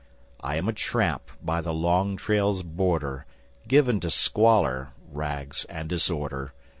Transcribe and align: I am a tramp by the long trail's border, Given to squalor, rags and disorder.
I 0.39 0.55
am 0.55 0.67
a 0.67 0.73
tramp 0.73 1.29
by 1.43 1.61
the 1.61 1.75
long 1.75 2.17
trail's 2.17 2.63
border, 2.63 3.27
Given 3.67 3.99
to 3.99 4.09
squalor, 4.09 4.87
rags 5.11 5.63
and 5.69 5.87
disorder. 5.87 6.53